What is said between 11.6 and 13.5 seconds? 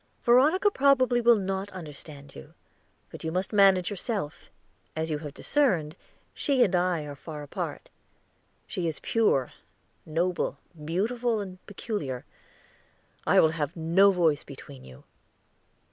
peculiar. I